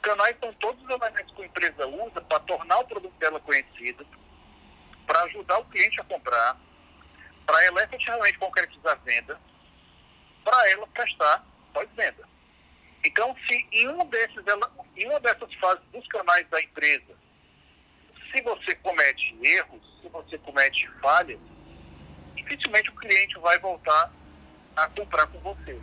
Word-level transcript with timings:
Os 0.00 0.08
canais 0.08 0.34
são 0.40 0.50
todos 0.54 0.82
os 0.82 0.88
elementos 0.88 1.34
que 1.34 1.42
a 1.42 1.46
empresa 1.46 1.86
usa 1.86 2.22
para 2.22 2.40
tornar 2.40 2.78
o 2.78 2.86
produto 2.86 3.12
dela 3.18 3.38
conhecido, 3.40 4.06
para 5.06 5.24
ajudar 5.24 5.58
o 5.58 5.64
cliente 5.66 6.00
a 6.00 6.04
comprar, 6.04 6.58
para 7.44 7.62
ela 7.66 7.84
efetivamente 7.84 8.38
concretizar 8.38 8.92
a 8.92 9.04
venda, 9.04 9.38
para 10.42 10.70
ela 10.70 10.86
prestar 10.86 11.44
pós-venda. 11.74 12.26
Então, 13.04 13.36
se 13.46 13.68
em, 13.70 13.88
um 13.88 14.06
desses, 14.06 14.42
em 14.96 15.06
uma 15.06 15.20
dessas 15.20 15.52
fases 15.56 15.84
dos 15.92 16.06
canais 16.08 16.48
da 16.48 16.62
empresa, 16.62 17.14
se 18.32 18.40
você 18.40 18.74
comete 18.76 19.38
erros, 19.42 19.82
se 20.00 20.08
você 20.08 20.38
comete 20.38 20.88
falhas, 21.02 21.38
dificilmente 22.36 22.88
o 22.88 22.96
cliente 22.96 23.38
vai 23.40 23.58
voltar 23.58 24.10
a 24.76 24.88
comprar 24.88 25.26
com 25.26 25.40
você. 25.40 25.78